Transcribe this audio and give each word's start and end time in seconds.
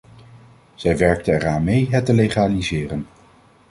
Zij 0.75 0.97
werkte 0.97 1.33
eraan 1.33 1.63
mee 1.63 1.87
het 1.89 2.05
te 2.05 2.13
legaliseren. 2.13 3.07